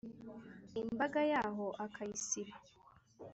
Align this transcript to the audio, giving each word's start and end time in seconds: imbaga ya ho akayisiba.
imbaga 0.81 1.19
ya 1.31 1.43
ho 1.55 1.67
akayisiba. 1.85 2.53